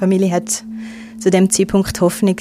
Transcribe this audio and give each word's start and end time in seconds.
Familie 0.00 0.32
hat 0.32 0.64
zu 1.18 1.30
dem 1.30 1.50
Zeitpunkt 1.50 2.00
Hoffnung 2.00 2.36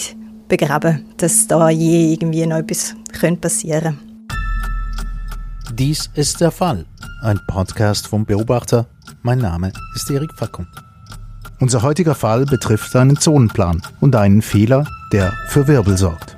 begraben, 0.47 1.05
dass 1.17 1.45
da 1.45 1.69
je 1.69 2.13
irgendwie 2.13 2.45
noch 2.45 2.59
etwas 2.59 2.95
passieren 3.41 3.97
könnte. 3.97 5.75
Dies 5.75 6.09
ist 6.13 6.39
der 6.39 6.51
Fall. 6.51 6.85
Ein 7.21 7.37
Podcast 7.47 8.07
vom 8.07 8.25
Beobachter. 8.25 8.87
Mein 9.23 9.39
Name 9.39 9.73
ist 9.93 10.09
Erik 10.09 10.33
Fackung. 10.37 10.67
Unser 11.59 11.81
heutiger 11.81 12.15
Fall 12.15 12.45
betrifft 12.45 12.95
einen 12.95 13.17
Zonenplan 13.17 13.81
und 13.99 14.15
einen 14.15 14.41
Fehler, 14.41 14.87
der 15.11 15.33
für 15.49 15.67
Wirbel 15.67 15.97
sorgt. 15.97 16.37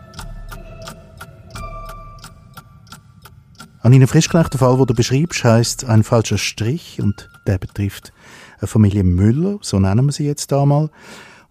An 3.83 3.93
einen 3.93 4.07
frisch 4.07 4.27
gemachten 4.27 4.57
Fall, 4.57 4.75
den 4.75 4.87
du 4.87 4.95
beschreibst, 4.95 5.43
heißt 5.43 5.85
ein 5.85 6.03
falscher 6.03 6.39
Strich 6.39 6.99
und 6.99 7.30
der 7.47 7.57
betrifft 7.57 8.13
eine 8.59 8.67
Familie 8.67 9.03
Müller, 9.03 9.57
so 9.61 9.79
nennen 9.79 10.05
wir 10.05 10.11
sie 10.11 10.25
jetzt 10.25 10.51
einmal. 10.53 10.89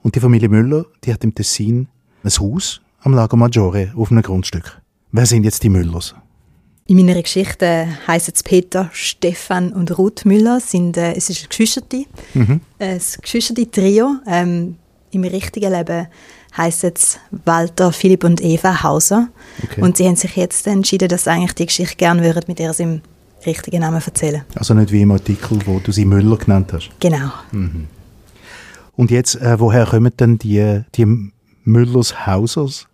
Und 0.02 0.14
die 0.14 0.20
Familie 0.20 0.48
Müller, 0.48 0.86
die 1.04 1.12
hat 1.12 1.24
im 1.24 1.34
Tessin 1.34 1.88
ein 2.22 2.30
Haus 2.30 2.80
am 3.00 3.14
Lago 3.14 3.36
Maggiore 3.36 3.92
auf 3.96 4.10
einem 4.10 4.22
Grundstück. 4.22 4.80
Wer 5.12 5.26
sind 5.26 5.44
jetzt 5.44 5.62
die 5.62 5.68
Müllers? 5.68 6.14
In 6.86 6.96
meiner 6.96 7.22
Geschichte 7.22 7.86
heißen 8.06 8.34
es 8.34 8.42
Peter, 8.42 8.90
Stefan 8.92 9.72
und 9.72 9.96
Ruth 9.96 10.24
Müller. 10.24 10.60
Sind, 10.60 10.96
äh, 10.96 11.12
es 11.12 11.30
ist 11.30 11.42
ein 11.42 11.48
Geschwisterte, 11.48 12.04
mhm. 12.34 12.60
ein 12.78 13.00
Geschwisterte-Trio. 13.22 14.16
Ähm, 14.26 14.76
Im 15.12 15.24
richtigen 15.24 15.72
Leben 15.72 16.08
heißen 16.56 16.92
es 16.94 17.18
Walter, 17.44 17.92
Philipp 17.92 18.24
und 18.24 18.42
Eva 18.42 18.82
Hauser. 18.82 19.28
Okay. 19.62 19.82
Und 19.82 19.96
sie 19.96 20.06
haben 20.06 20.16
sich 20.16 20.34
jetzt 20.36 20.66
entschieden, 20.66 21.08
dass 21.08 21.24
sie 21.24 21.30
eigentlich 21.30 21.54
die 21.54 21.66
Geschichte 21.66 21.96
gerne 21.96 22.22
würden 22.22 22.44
mit 22.48 22.58
ihrem 22.58 23.02
richtigen 23.46 23.80
Namen 23.80 24.00
erzählen. 24.04 24.44
Also 24.54 24.74
nicht 24.74 24.92
wie 24.92 25.02
im 25.02 25.12
Artikel, 25.12 25.58
wo 25.66 25.78
du 25.78 25.92
sie 25.92 26.04
Müller 26.04 26.36
genannt 26.36 26.72
hast? 26.72 26.90
Genau. 27.00 27.30
Mhm. 27.52 27.86
Und 28.96 29.10
jetzt, 29.10 29.36
äh, 29.36 29.58
woher 29.58 29.86
kommen 29.86 30.12
denn 30.18 30.38
die, 30.38 30.82
die 30.94 31.30
Müllers 31.64 32.26
Hausers? 32.26 32.86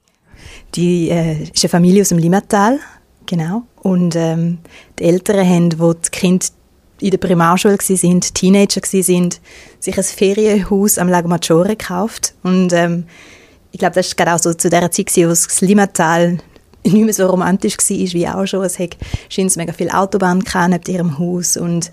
Die 0.74 1.10
äh, 1.10 1.42
ist 1.42 1.64
eine 1.64 1.68
Familie 1.68 2.02
aus 2.02 2.10
dem 2.10 2.18
Limmatal, 2.18 2.78
genau. 3.26 3.62
Und 3.82 4.14
ähm, 4.16 4.58
die 4.98 5.04
Eltern 5.04 5.48
haben, 5.48 5.78
wo 5.78 5.92
die 5.92 6.10
Kinder 6.10 6.46
in 7.00 7.10
der 7.10 7.18
Primarschule 7.18 7.76
waren, 7.76 8.20
Teenager 8.20 8.80
waren, 8.82 9.30
sich 9.80 9.98
ein 9.98 10.04
Ferienhaus 10.04 10.98
am 10.98 11.08
Lago 11.08 11.28
Maggiore 11.28 11.76
gekauft. 11.76 12.34
Und 12.42 12.72
ähm, 12.72 13.04
ich 13.72 13.78
glaube, 13.78 13.94
das 13.94 14.10
war 14.10 14.24
gerade 14.24 14.34
auch 14.34 14.42
so 14.42 14.54
zu 14.54 14.70
der 14.70 14.90
Zeit, 14.90 15.10
wo 15.16 15.28
das 15.28 15.60
Limmatal 15.60 16.38
nicht 16.92 17.04
mehr 17.04 17.14
so 17.14 17.26
romantisch 17.26 17.76
war 17.78 18.12
wie 18.12 18.28
auch 18.28 18.46
schon. 18.46 18.64
Es 18.64 18.78
hat 18.78 18.96
mega 19.56 19.72
viel 19.72 19.90
Autobahn 19.90 20.42
neben 20.68 20.92
ihrem 20.92 21.18
Haus 21.18 21.56
und 21.56 21.90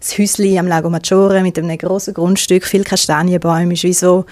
das 0.00 0.18
Häuschen 0.18 0.58
am 0.58 0.66
Lago 0.66 0.90
Maggiore 0.90 1.42
mit 1.42 1.58
einem 1.58 1.76
grossen 1.78 2.14
Grundstück, 2.14 2.64
viel 2.64 2.84
Kastanienbäume, 2.84 3.74
war 3.74 3.82
wie 3.82 3.92
so 3.92 4.24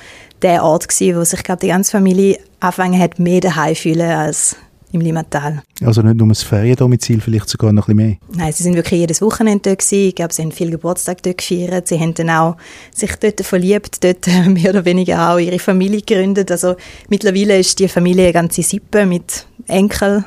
der 0.43 0.63
Ort 0.63 0.89
gewesen, 0.89 1.19
wo 1.19 1.25
sich 1.25 1.43
glaube 1.43 1.61
die 1.61 1.69
ganze 1.69 1.91
Familie 1.91 2.39
angefangen 2.61 3.01
hat, 3.01 3.19
mehr 3.19 3.41
daheim 3.41 3.75
fühlen 3.75 4.11
als 4.11 4.57
im 4.95 5.01
Limmatal. 5.01 5.63
Also 5.85 6.03
nicht 6.03 6.17
nur 6.17 6.29
das 6.29 6.43
Feriendomizil, 6.43 7.21
vielleicht 7.21 7.49
sogar 7.49 7.73
noch 7.73 7.89
ein 7.89 7.97
bisschen 7.97 8.19
mehr? 8.31 8.45
Nein, 8.45 8.53
sie 8.53 8.63
sind 8.63 8.77
wirklich 8.77 9.01
jedes 9.01 9.21
Wochenende 9.21 9.61
dort 9.63 9.81
gewesen. 9.81 10.09
Ich 10.09 10.15
glaube, 10.15 10.33
sie 10.33 10.43
haben 10.43 10.53
viel 10.53 10.71
Geburtstag 10.71 11.23
dort 11.23 11.39
gefeiert. 11.39 11.89
Sie 11.89 11.99
haben 11.99 12.15
dann 12.15 12.31
auch 12.31 12.57
sich 12.95 13.15
dort 13.17 13.41
verliebt, 13.41 14.03
dort 14.03 14.27
mehr 14.49 14.71
oder 14.71 14.85
weniger 14.85 15.31
auch 15.31 15.39
ihre 15.39 15.59
Familie 15.59 16.01
gegründet. 16.01 16.51
Also 16.51 16.77
mittlerweile 17.09 17.59
ist 17.59 17.79
die 17.79 17.89
Familie 17.89 18.25
eine 18.25 18.33
ganze 18.33 18.63
Sippe 18.63 19.05
mit 19.05 19.47
Enkel 19.67 20.25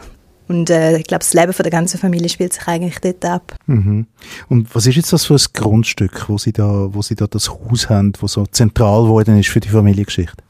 und 0.48 0.70
äh, 0.70 0.98
ich 0.98 1.06
glaube, 1.06 1.20
das 1.20 1.34
Leben 1.34 1.54
von 1.54 1.64
der 1.64 1.72
ganzen 1.72 1.98
Familie 1.98 2.30
spielt 2.30 2.54
sich 2.54 2.68
eigentlich 2.68 3.00
dort 3.00 3.26
ab. 3.26 3.56
Mhm. 3.66 4.08
Und 4.48 4.74
was 4.74 4.88
ist 4.88 4.96
jetzt 4.96 5.12
das 5.12 5.26
für 5.26 5.36
ein 5.36 5.46
Grundstück, 5.54 6.30
wo 6.30 6.38
Sie 6.38 6.54
da, 6.54 6.88
wo 6.94 7.02
Sie 7.02 7.16
da 7.16 7.28
das 7.28 7.50
Haus 7.50 7.90
haben, 7.90 8.14
wo 8.20 8.28
so 8.28 8.46
zentral 8.46 9.04
geworden 9.04 9.38
ist 9.38 9.50
für 9.50 9.60
die 9.60 9.70
Familiengeschichte? 9.70 10.44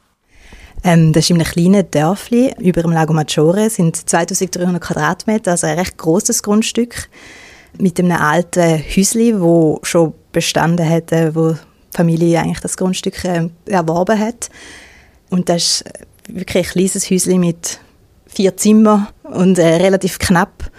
Ähm, 0.84 1.12
das 1.12 1.24
ist 1.24 1.30
in 1.30 1.36
einem 1.36 1.50
kleinen 1.50 1.90
Dörfli 1.90 2.54
über 2.58 2.82
dem 2.82 2.92
Lago 2.92 3.12
Maggiore, 3.12 3.70
sind 3.70 3.96
2300 3.96 4.80
Quadratmeter, 4.80 5.52
also 5.52 5.66
ein 5.66 5.78
recht 5.78 5.96
großes 5.98 6.42
Grundstück 6.42 7.08
mit 7.78 7.98
einem 7.98 8.12
alten 8.12 8.78
Häusli, 8.78 9.40
wo 9.40 9.80
schon 9.82 10.14
bestanden 10.32 10.88
hat, 10.88 11.12
äh, 11.12 11.34
wo 11.34 11.52
die 11.52 11.58
Familie 11.96 12.40
eigentlich 12.40 12.60
das 12.60 12.76
Grundstück 12.76 13.24
äh, 13.24 13.48
erworben 13.66 14.18
hat. 14.18 14.50
Und 15.30 15.48
das 15.48 15.62
ist 15.62 15.84
wirklich 16.28 16.66
ein 16.66 16.72
kleines 16.72 17.10
Häusli 17.10 17.38
mit 17.38 17.80
vier 18.26 18.56
Zimmern 18.56 19.08
und 19.24 19.58
äh, 19.58 19.76
relativ 19.76 20.18
knapp, 20.18 20.70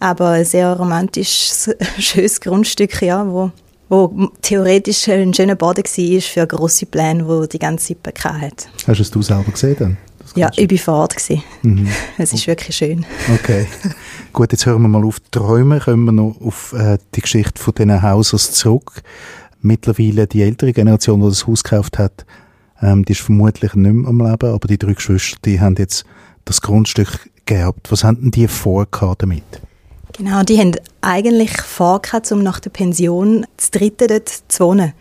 aber 0.00 0.30
ein 0.30 0.44
sehr 0.44 0.72
romantisches, 0.74 1.70
schönes 1.98 2.40
Grundstück, 2.40 3.02
ja, 3.02 3.26
wo, 3.26 3.50
wo 3.88 4.30
theoretisch 4.42 5.08
ein 5.08 5.34
schöner 5.34 5.56
Boden 5.56 5.84
war 5.84 6.20
für 6.20 6.46
grosse 6.46 6.86
Pläne, 6.86 7.26
wo 7.26 7.46
die 7.46 7.58
ganze 7.58 7.86
Sippe 7.86 8.12
hat. 8.24 8.68
Hast 8.86 9.14
du 9.14 9.20
es 9.20 9.26
selber 9.26 9.50
gesehen 9.50 9.76
dann? 9.78 9.96
Ja, 10.36 10.50
ich 10.56 10.70
war 10.70 10.78
vor 10.78 10.94
Ort. 10.94 11.16
Mhm. 11.62 11.88
Es 12.18 12.32
ist 12.32 12.46
wirklich 12.46 12.76
schön. 12.76 13.06
Okay. 13.34 13.66
Gut, 14.32 14.50
jetzt 14.50 14.66
hören 14.66 14.82
wir 14.82 14.88
mal 14.88 15.04
auf 15.04 15.20
Träumen. 15.30 15.80
Kommen 15.80 16.06
wir 16.06 16.12
noch 16.12 16.36
auf 16.40 16.72
äh, 16.72 16.98
die 17.14 17.20
Geschichte 17.20 17.62
von 17.62 17.74
diesen 17.74 18.02
Hausers 18.02 18.52
zurück. 18.52 19.02
Mittlerweile 19.60 20.26
die 20.26 20.42
ältere 20.42 20.72
Generation, 20.72 21.20
die 21.20 21.28
das 21.28 21.46
Haus 21.46 21.62
gekauft 21.62 21.98
hat, 21.98 22.26
ähm, 22.82 23.04
die 23.04 23.12
ist 23.12 23.20
vermutlich 23.20 23.74
nicht 23.74 23.92
mehr 23.92 24.08
am 24.08 24.18
Leben, 24.18 24.52
aber 24.52 24.68
die 24.68 24.78
drei 24.78 24.94
Geschwister, 24.94 25.38
die 25.44 25.60
haben 25.60 25.76
jetzt 25.78 26.04
das 26.44 26.60
Grundstück 26.60 27.30
geerbt. 27.46 27.90
Was 27.92 28.02
hatten 28.02 28.30
die 28.30 28.48
vor 28.48 28.86
damit? 29.18 29.44
Genau, 30.16 30.42
die 30.42 30.58
haben 30.58 30.72
eigentlich 31.04 31.60
vor, 31.60 32.00
um 32.30 32.42
nach 32.42 32.60
der 32.60 32.70
Pension 32.70 33.46
das 33.56 33.70
dritte 33.70 34.06
dort 34.06 34.28
zu 34.48 34.64
wohnen. 34.64 34.92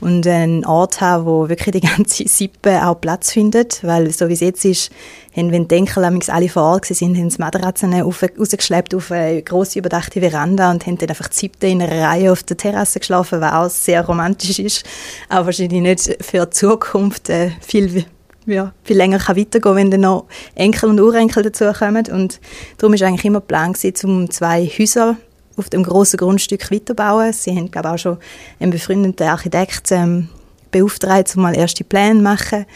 Und 0.00 0.26
einen 0.26 0.64
Ort 0.64 1.00
haben, 1.00 1.26
wo 1.26 1.48
wirklich 1.48 1.80
die 1.80 1.86
ganze 1.86 2.26
Sippe 2.26 2.84
auch 2.84 3.00
Platz 3.00 3.30
findet. 3.30 3.84
Weil, 3.84 4.10
so 4.10 4.28
wie 4.28 4.32
es 4.32 4.40
jetzt 4.40 4.64
ist, 4.64 4.90
haben, 5.36 5.52
wenn 5.52 5.68
die 5.68 5.76
Enkel 5.76 6.04
alle 6.04 6.48
vor 6.48 6.62
Ort 6.64 6.90
waren, 6.90 7.16
haben 7.16 7.30
sie 7.30 7.38
Matratzen 7.38 7.94
rausgeschleppt 7.94 8.96
auf 8.96 9.12
eine 9.12 9.42
grosse 9.42 9.78
überdachte 9.78 10.20
Veranda 10.20 10.72
und 10.72 10.84
haben 10.86 10.98
dann 10.98 11.08
einfach 11.08 11.28
die 11.28 11.36
Siebte 11.36 11.68
in 11.68 11.80
einer 11.80 12.02
Reihe 12.04 12.32
auf 12.32 12.42
der 12.42 12.56
Terrasse 12.56 12.98
geschlafen, 12.98 13.40
was 13.40 13.52
auch 13.52 13.70
sehr 13.70 14.04
romantisch 14.04 14.58
ist. 14.58 14.84
Aber 15.28 15.46
wahrscheinlich 15.46 15.80
nicht 15.80 16.24
für 16.24 16.46
die 16.46 16.50
Zukunft 16.50 17.28
äh, 17.28 17.50
viel 17.60 18.04
ja, 18.44 18.72
viel 18.82 18.96
länger 18.96 19.20
kann 19.20 19.36
weitergehen 19.36 19.76
wenn 19.76 19.90
dann 19.92 20.00
noch 20.00 20.24
Enkel 20.56 20.88
und 20.88 21.00
Urenkel 21.00 21.44
dazukommen. 21.44 22.06
Und 22.10 22.40
darum 22.78 22.98
war 22.98 23.06
eigentlich 23.06 23.24
immer 23.24 23.38
der 23.38 23.46
Plan, 23.46 23.72
um 24.02 24.30
zwei 24.30 24.66
Häuser 24.66 25.16
auf 25.56 25.70
dem 25.70 25.82
grossen 25.82 26.16
Grundstück 26.16 26.70
weiterzubauen. 26.70 27.32
Sie 27.32 27.50
haben, 27.50 27.70
glaube 27.70 27.88
ich, 27.88 27.94
auch 27.94 27.98
schon 27.98 28.18
einen 28.60 28.70
befreundeten 28.70 29.26
Architekt 29.26 29.92
ähm, 29.92 30.28
beauftragt, 30.70 31.34
um 31.36 31.42
mal 31.42 31.56
erste 31.56 31.84
Pläne 31.84 32.16
zu 32.16 32.22
machen. 32.22 32.66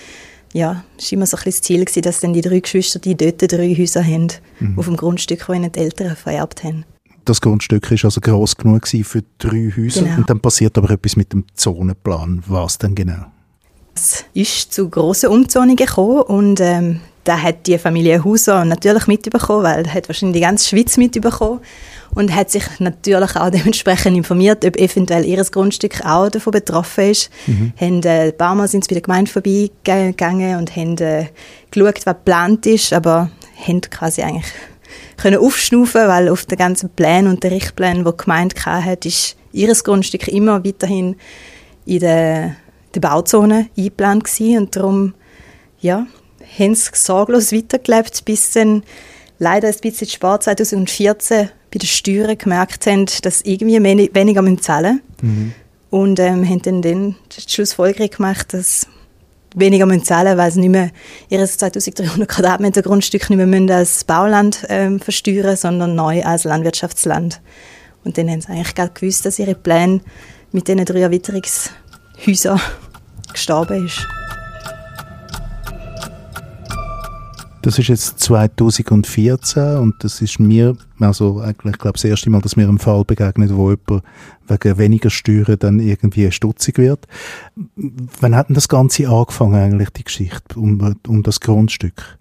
Ja, 0.52 0.84
es 0.96 1.06
war 1.06 1.12
immer 1.12 1.26
so 1.26 1.36
ein 1.36 1.42
das 1.44 1.60
Ziel, 1.60 1.84
gewesen, 1.84 2.02
dass 2.02 2.20
dann 2.20 2.32
die 2.32 2.40
drei 2.40 2.60
Geschwister 2.60 2.98
die 2.98 3.16
dort 3.16 3.40
drei 3.40 3.74
Häuser 3.74 4.02
haben, 4.02 4.28
mhm. 4.60 4.78
auf 4.78 4.86
dem 4.86 4.96
Grundstück, 4.96 5.44
das 5.46 5.56
ihnen 5.56 5.72
die 5.72 5.80
Eltern 5.80 6.16
vererbt 6.16 6.64
haben. 6.64 6.84
Das 7.24 7.40
Grundstück 7.40 7.90
war 7.90 8.04
also 8.04 8.20
gross 8.20 8.56
genug 8.56 8.86
für 8.86 9.22
drei 9.38 9.72
Häuser 9.76 10.02
genau. 10.02 10.18
und 10.18 10.30
dann 10.30 10.40
passiert 10.40 10.78
aber 10.78 10.90
etwas 10.90 11.16
mit 11.16 11.32
dem 11.32 11.44
Zonenplan. 11.54 12.42
Was 12.46 12.78
denn 12.78 12.94
genau? 12.94 13.26
Es 13.96 14.24
ist 14.32 14.72
zu 14.72 14.88
grossen 14.88 15.30
Umzonungen 15.30 15.74
gekommen 15.74 16.20
und 16.22 16.60
ähm, 16.60 17.00
da 17.24 17.42
hat 17.42 17.66
die 17.66 17.78
Familie 17.78 18.22
Hauser 18.22 18.64
natürlich 18.64 19.08
mitbekommen, 19.08 19.64
weil 19.64 19.92
hat 19.92 20.08
wahrscheinlich 20.08 20.36
die 20.36 20.46
ganze 20.46 20.68
Schweiz 20.68 20.96
mitbekommen 20.96 21.60
und 22.16 22.34
hat 22.34 22.50
sich 22.50 22.64
natürlich 22.80 23.36
auch 23.36 23.50
dementsprechend 23.50 24.16
informiert, 24.16 24.64
ob 24.64 24.76
eventuell 24.76 25.24
ihr 25.24 25.44
Grundstück 25.44 26.04
auch 26.04 26.28
davon 26.28 26.50
betroffen 26.50 27.10
ist. 27.10 27.30
Mhm. 27.46 27.72
Haben, 27.78 28.02
äh, 28.02 28.28
ein 28.28 28.36
paar 28.36 28.54
Mal 28.54 28.66
sind 28.66 28.82
sie 28.82 28.88
bei 28.88 28.94
der 28.94 29.02
Gemeinde 29.02 29.30
vorbeigegangen 29.30 30.56
und 30.56 30.74
haben 30.74 30.96
äh, 30.98 31.26
geschaut, 31.70 32.04
was 32.06 32.16
geplant 32.16 32.66
ist, 32.66 32.92
aber 32.92 33.30
haben 33.64 33.80
quasi 33.82 34.22
eigentlich 34.22 34.52
können 35.18 35.38
aufschnaufen, 35.38 36.08
weil 36.08 36.28
auf 36.28 36.46
den 36.46 36.58
ganzen 36.58 36.88
Plänen 36.90 37.28
und 37.28 37.44
den 37.44 37.52
Richtplänen, 37.52 38.04
die 38.04 38.10
die 38.10 38.16
Gemeinde 38.16 38.56
hatte, 38.64 39.08
ist 39.08 39.36
ihr 39.52 39.72
Grundstück 39.74 40.28
immer 40.28 40.64
weiterhin 40.64 41.16
in 41.84 42.00
der 42.00 42.56
der 42.96 43.00
Bauzone 43.00 43.68
eingeplant 43.76 44.24
gewesen 44.24 44.58
und 44.58 44.76
darum 44.76 45.14
ja, 45.80 46.06
haben 46.58 46.74
sie 46.74 46.90
sorglos 46.94 47.52
weitergelebt, 47.52 48.24
bis 48.24 48.52
dann 48.52 48.82
leider 49.38 49.68
ein 49.68 49.74
bisschen 49.80 50.08
spät 50.08 50.42
2014 50.42 51.50
bei 51.72 51.78
den 51.78 51.86
Steuern 51.86 52.38
gemerkt 52.38 52.86
haben, 52.86 53.06
dass 53.22 53.40
irgendwie 53.42 53.82
weniger 54.14 54.62
zahlen 54.62 55.00
müssen. 55.20 55.36
Mhm. 55.36 55.52
Und 55.90 56.20
ähm, 56.20 56.48
haben 56.48 56.62
dann, 56.62 56.82
dann 56.82 57.16
die 57.36 57.50
Schlussfolgerung 57.50 58.10
gemacht, 58.10 58.52
dass 58.52 58.86
weniger 59.54 59.86
müssen 59.86 60.04
zahlen 60.04 60.36
weil 60.36 60.50
sie 60.50 60.60
nicht 60.60 60.70
mehr 60.70 60.90
ihre 61.28 61.46
2300 61.46 62.28
Quadratmeter 62.28 62.82
Grundstück 62.82 63.30
nicht 63.30 63.44
mehr 63.44 63.76
als 63.76 64.04
Bauland 64.04 64.66
ähm, 64.68 65.00
versteuern, 65.00 65.56
sondern 65.56 65.94
neu 65.94 66.22
als 66.22 66.44
Landwirtschaftsland. 66.44 67.40
Und 68.04 68.18
dann 68.18 68.30
haben 68.30 68.40
sie 68.40 68.48
eigentlich 68.48 68.74
gerade 68.74 68.92
gewusst, 68.92 69.24
dass 69.24 69.38
ihre 69.38 69.54
Pläne 69.54 70.00
mit 70.52 70.68
diesen 70.68 70.84
drei 70.84 71.00
Erweiterungshäusern 71.00 72.60
gestorben 73.32 73.86
ist. 73.86 74.06
Das 77.66 77.80
ist 77.80 77.88
jetzt 77.88 78.20
2014 78.20 79.78
und 79.78 79.96
das 79.98 80.20
ist 80.20 80.38
mir, 80.38 80.76
also 81.00 81.40
eigentlich, 81.40 81.74
ich 81.74 81.80
glaube, 81.80 81.94
das 81.94 82.04
erste 82.04 82.30
Mal, 82.30 82.40
dass 82.40 82.54
mir 82.54 82.68
ein 82.68 82.78
Fall 82.78 83.04
begegnet, 83.04 83.56
wo 83.56 83.70
jemand 83.70 84.04
wegen 84.46 84.78
weniger 84.78 85.10
Steuern 85.10 85.58
dann 85.58 85.80
irgendwie 85.80 86.30
stutzig 86.30 86.78
wird. 86.78 87.08
Wann 88.20 88.36
hat 88.36 88.50
denn 88.50 88.54
das 88.54 88.68
Ganze 88.68 89.08
angefangen 89.08 89.56
eigentlich, 89.56 89.90
die 89.90 90.04
Geschichte 90.04 90.54
um, 90.54 90.94
um 91.08 91.24
das 91.24 91.40
Grundstück? 91.40 92.16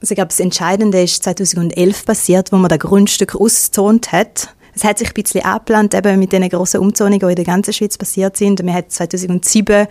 Also 0.00 0.12
ich 0.12 0.14
glaube, 0.14 0.28
das 0.28 0.38
Entscheidende 0.38 1.02
ist 1.02 1.24
2011 1.24 2.04
passiert, 2.04 2.52
wo 2.52 2.56
man 2.56 2.68
das 2.68 2.78
Grundstück 2.78 3.34
ausgezont 3.34 4.12
hat. 4.12 4.54
Es 4.72 4.84
hat 4.84 4.98
sich 4.98 5.08
ein 5.08 5.20
bisschen 5.20 5.44
abgelandet, 5.44 5.94
eben 5.94 6.16
mit 6.20 6.30
den 6.30 6.48
grossen 6.48 6.78
Umzonungen, 6.78 7.18
die 7.18 7.26
in 7.26 7.34
der 7.34 7.44
ganzen 7.44 7.72
Schweiz 7.72 7.98
passiert 7.98 8.36
sind. 8.36 8.64
Wir 8.64 8.72
haben 8.72 8.88
2007, 8.88 9.88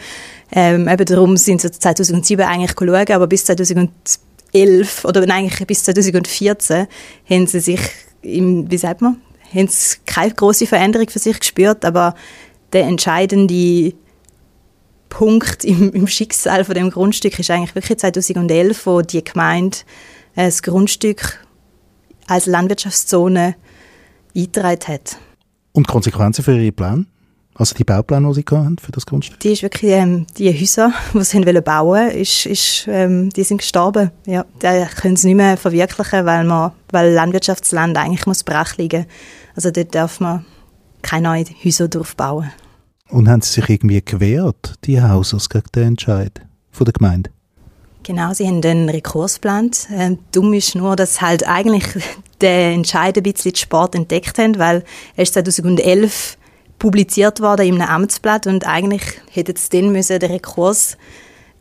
ähm, 0.54 0.88
eben 0.88 1.06
darum 1.06 1.36
sind 1.36 1.60
sie 1.60 1.70
2007 1.70 2.46
eigentlich 2.46 2.78
geschaut, 2.78 3.12
aber 3.12 3.28
bis 3.28 3.44
2011 3.44 3.90
2011 4.52 5.06
oder 5.06 5.22
eigentlich 5.34 5.68
bis 5.68 5.84
2014 5.84 6.88
haben 7.30 7.48
sie 7.48 7.60
sich, 7.60 7.80
im, 8.22 8.70
wie 8.70 8.78
sagt 8.78 9.02
man, 9.02 9.22
haben 9.54 9.68
sie 9.68 9.98
keine 10.06 10.34
große 10.34 10.68
Veränderung 10.68 11.10
für 11.10 11.20
sich 11.20 11.40
gespürt, 11.40 11.86
aber 11.86 12.16
der 12.74 12.86
entscheidende 12.86 13.94
Punkt 15.10 15.66
im, 15.66 15.92
im 15.92 16.08
Schicksal 16.08 16.64
von 16.64 16.76
dem 16.76 16.92
Grundstück 16.92 17.38
ist 17.40 17.50
eigentlich 17.50 17.76
wirklich 17.76 17.98
2011, 17.98 18.86
wo 18.86 19.02
die 19.02 19.24
Gemeinde 19.24 19.78
äh, 20.36 20.46
das 20.46 20.62
Grundstück 20.62 21.40
als 22.28 22.46
Landwirtschaftszone 22.46 23.56
eingetragen 24.36 24.88
hat. 24.88 25.18
Und 25.74 25.88
Konsequenzen 25.88 26.44
für 26.44 26.56
Ihre 26.56 26.72
Pläne? 26.72 27.06
Also 27.60 27.76
die 27.76 27.84
Baupläne, 27.84 28.26
die 28.30 28.36
Sie 28.36 28.56
haben 28.56 28.78
für 28.78 28.94
das 28.94 29.06
Grundstück? 29.06 29.38
Die 29.42 29.52
ist 29.52 29.64
wirklich, 29.64 29.92
ähm, 29.92 30.26
die 30.38 30.50
Häuser, 30.50 30.94
die 31.14 31.24
sie 31.26 31.46
wollen 31.46 31.62
bauen 31.62 32.10
ist, 32.10 32.46
ist, 32.46 32.88
ähm, 32.88 33.30
die 33.32 33.44
sind 33.44 33.58
gestorben. 33.58 34.12
Ja, 34.26 34.46
die 34.62 34.86
können 34.96 35.18
sie 35.18 35.28
nicht 35.28 35.36
mehr 35.36 35.58
verwirklichen, 35.58 36.26
weil, 36.26 36.46
man, 36.46 36.72
weil 36.92 37.12
Landwirtschaftsland 37.12 37.98
eigentlich 37.98 38.26
muss 38.26 38.46
brach 38.46 38.78
liegen. 38.78 39.06
Also 39.58 39.72
dort 39.72 39.94
darf 39.94 40.22
man 40.22 40.46
keine 41.02 41.28
neuen 41.28 41.48
Häuser 41.64 41.90
drauf 41.90 42.16
bauen. 42.16 42.50
Und 43.10 43.28
haben 43.28 43.42
Sie 43.42 43.52
sich 43.52 43.70
irgendwie 43.70 44.02
gewehrt, 44.06 44.76
die 44.86 45.02
Hausers, 45.02 45.50
gegen 45.50 45.68
den 45.76 45.88
Entscheid 45.90 46.40
von 46.72 46.86
der 46.86 46.94
Gemeinde? 46.94 47.30
Genau, 48.04 48.34
sie 48.34 48.48
haben 48.48 48.64
einen 48.64 48.88
Rekurs 48.88 49.36
geplant. 49.36 49.88
Ähm, 49.92 50.20
dumm 50.32 50.54
ist 50.54 50.76
nur, 50.76 50.96
dass 50.96 51.20
halt 51.20 51.46
eigentlich 51.46 51.84
der 52.42 52.72
Entscheid 52.72 53.18
ein 53.18 53.24
bisschen 53.24 53.56
Sport 53.56 53.96
entdeckt 53.96 54.38
haben, 54.38 54.58
weil 54.58 54.86
erst 55.18 55.34
2011 55.34 56.38
publiziert 56.80 57.42
worden 57.42 57.68
in 57.68 57.82
einem 57.82 57.90
Amtsblatt 57.90 58.48
und 58.48 58.66
eigentlich 58.66 59.04
hätte 59.32 59.54
es 59.54 59.70
dann 59.70 59.92
müssen 59.92 60.20
den 60.20 60.32
Rekurs 60.32 60.98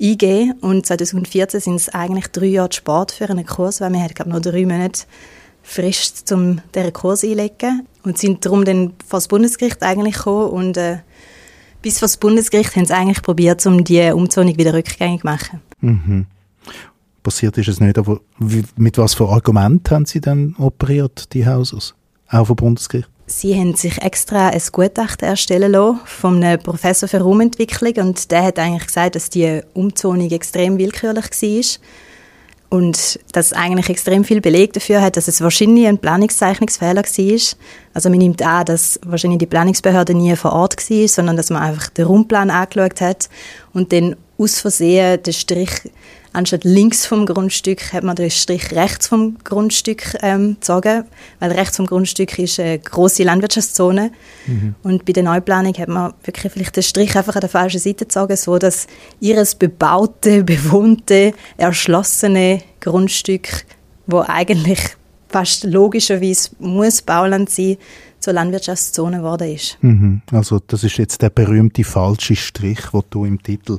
eingehen 0.01 0.55
und 0.61 0.87
2014 0.87 1.61
sind 1.61 1.75
es 1.75 1.89
eigentlich 1.89 2.29
drei 2.29 2.47
Jahre 2.47 2.73
Sport 2.73 3.13
für 3.13 3.29
einen 3.29 3.45
Kurs, 3.45 3.81
weil 3.81 3.93
wir 3.93 4.01
hatten 4.01 4.15
glaube 4.15 4.31
noch 4.31 4.41
drei 4.41 4.65
Monate 4.65 5.05
Frist, 5.63 6.33
um 6.33 6.61
den 6.75 6.85
Rekurs 6.85 7.25
einzulegen 7.25 7.87
und 8.05 8.17
sind 8.17 8.47
darum 8.47 8.65
dann 8.65 8.95
vor 9.07 9.19
das 9.19 9.29
Bundesgericht 9.29 9.83
eigentlich 9.83 10.17
gekommen 10.17 10.51
und 10.51 10.77
äh, 10.77 10.99
bis 11.83 11.99
vor 11.99 12.07
das 12.07 12.17
Bundesgericht 12.17 12.75
haben 12.77 12.87
sie 12.87 12.95
eigentlich 12.95 13.23
probiert, 13.23 13.65
um 13.67 13.85
die 13.85 14.11
Umzonung 14.11 14.57
wieder 14.57 14.73
rückgängig 14.73 15.21
zu 15.21 15.27
machen. 15.27 15.61
Mhm. 15.81 16.27
Passiert 17.23 17.59
ist 17.59 17.69
es 17.69 17.81
nicht, 17.81 17.99
aber 17.99 18.21
mit 18.77 18.97
was 18.97 19.15
für 19.15 19.29
Argumenten 19.29 19.95
haben 19.95 20.07
Sie 20.07 20.21
dann 20.21 20.55
operiert, 20.59 21.33
die 21.35 21.45
Hausers? 21.45 21.95
Auch 22.31 22.47
vom 22.47 22.57
Bundesgericht? 22.57 23.09
Sie 23.27 23.55
haben 23.55 23.75
sich 23.75 24.01
extra 24.01 24.49
ein 24.49 24.63
Gutachten 24.73 25.29
erstellen 25.29 25.73
lassen 25.73 26.01
von 26.07 26.43
einem 26.43 26.63
Professor 26.63 27.09
für 27.09 27.21
Raumentwicklung 27.21 27.93
und 28.09 28.31
der 28.31 28.45
hat 28.45 28.59
eigentlich 28.59 28.87
gesagt, 28.87 29.17
dass 29.17 29.29
die 29.29 29.61
Umzonung 29.75 30.31
extrem 30.31 30.79
willkürlich 30.79 31.31
war 31.31 31.81
und 32.71 33.21
dass 33.33 33.53
eigentlich 33.53 33.89
extrem 33.89 34.25
viel 34.25 34.41
Beleg 34.41 34.73
dafür 34.73 35.03
hat, 35.03 35.17
dass 35.17 35.29
es 35.29 35.41
wahrscheinlich 35.41 35.87
ein 35.87 35.99
Planungszeichnungsfehler 35.99 37.03
war. 37.03 37.41
Also 37.95 38.11
man 38.11 38.19
nimmt 38.19 38.43
an, 38.43 38.65
dass 38.65 38.99
wahrscheinlich 39.05 39.41
die 39.41 39.47
Planungsbehörde 39.47 40.15
nie 40.15 40.35
vor 40.37 40.53
Ort 40.53 40.77
war, 40.91 41.09
sondern 41.09 41.37
dass 41.37 41.51
man 41.51 41.63
einfach 41.63 41.89
den 41.91 42.07
Raumplan 42.07 42.51
angeschaut 42.51 43.01
hat 43.01 43.29
und 43.73 43.93
dann 43.93 44.17
aus 44.39 44.61
Versehen 44.61 45.23
den 45.23 45.33
Strich 45.33 45.71
anstatt 46.33 46.65
links 46.65 47.07
vom 47.07 47.27
Grundstück 47.27 47.93
hat 47.93 48.05
man 48.05 48.17
den 48.17 48.31
Strich 48.31 48.73
rechts 48.73 49.09
vom 49.09 49.39
Grundstück 49.45 50.17
ähm, 50.23 50.55
gezogen, 50.55 51.05
weil 51.39 51.53
rechts 51.53 51.77
vom 51.77 51.87
Grundstück 51.87 52.39
ist 52.39 52.61
eine 52.61 52.79
große 52.79 53.23
Landwirtschaftszone 53.23 54.11
mhm. 54.47 54.75
und 54.83 55.05
bei 55.05 55.13
der 55.13 55.23
Neuplanung 55.23 55.75
hat 55.75 55.89
man 55.89 56.15
wirklich 56.25 56.53
vielleicht 56.53 56.77
den 56.77 56.83
Strich 56.83 57.17
einfach 57.17 57.35
an 57.35 57.41
der 57.41 57.51
falschen 57.51 57.81
Seite 57.81 58.05
gezogen, 58.05 58.37
so 58.37 58.59
dass 58.59 58.87
ihres 59.21 59.55
bebaute, 59.55 60.45
bewohnte, 60.45 61.33
erschlossene 61.57 62.63
Grundstück, 62.81 63.65
wo 64.07 64.25
eigentlich 64.27 64.81
fast 65.29 65.65
logischerweise 65.65 66.51
muss 66.59 67.03
Bauland 67.03 67.51
sein, 67.51 67.77
zur 68.21 68.33
Landwirtschaftszone 68.33 69.19
geworden 69.19 69.55
ist. 69.55 69.79
Mhm. 69.81 70.23
Also 70.33 70.61
das 70.67 70.85
ist 70.85 70.99
jetzt 70.99 71.23
der 71.23 71.31
berühmte 71.31 71.85
falsche 71.85 72.37
Strich, 72.37 72.81
den 72.93 73.03
du 73.11 73.25
im 73.25 73.43
Titel 73.43 73.79